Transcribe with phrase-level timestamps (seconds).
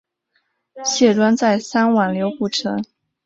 [0.83, 2.83] 谢端再三挽留不成。